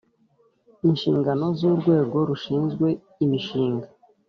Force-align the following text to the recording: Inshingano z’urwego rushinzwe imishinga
Inshingano 0.89 1.45
z’urwego 1.57 2.17
rushinzwe 2.29 2.87
imishinga 3.23 3.87